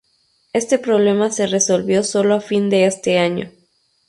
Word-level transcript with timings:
Este 0.53 0.79
problema 0.79 1.29
se 1.29 1.45
resolvió 1.45 2.03
solo 2.03 2.33
a 2.33 2.41
fin 2.41 2.71
de 2.71 2.85
año. 3.19 3.51